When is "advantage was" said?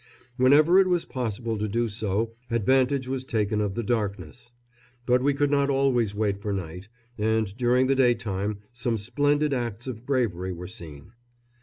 2.49-3.23